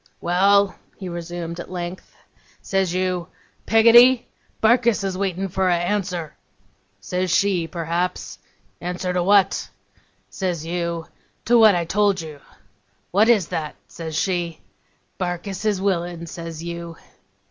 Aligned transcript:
'Well!' 0.19 0.73
he 0.97 1.07
resumed 1.09 1.59
at 1.59 1.69
length. 1.69 2.15
'Says 2.63 2.91
you, 2.91 3.27
"Peggotty! 3.67 4.27
Barkis 4.59 5.03
is 5.03 5.15
waitin' 5.15 5.47
for 5.47 5.67
a 5.69 5.75
answer." 5.77 6.35
Says 6.99 7.29
she, 7.29 7.67
perhaps, 7.67 8.39
"Answer 8.81 9.13
to 9.13 9.21
what?" 9.21 9.69
Says 10.27 10.65
you, 10.65 11.05
"To 11.45 11.59
what 11.59 11.75
I 11.75 11.85
told 11.85 12.19
you." 12.19 12.39
"What 13.11 13.29
is 13.29 13.49
that?" 13.49 13.75
says 13.87 14.15
she. 14.15 14.61
"Barkis 15.19 15.65
is 15.65 15.79
willin'," 15.79 16.25
says 16.25 16.63
you. 16.63 16.97